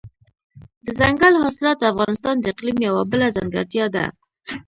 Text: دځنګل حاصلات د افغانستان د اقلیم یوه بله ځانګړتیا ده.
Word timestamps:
دځنګل 0.85 1.33
حاصلات 1.41 1.77
د 1.79 1.83
افغانستان 1.93 2.35
د 2.39 2.45
اقلیم 2.53 2.77
یوه 2.87 3.03
بله 3.11 3.27
ځانګړتیا 3.35 3.85
ده. 3.95 4.05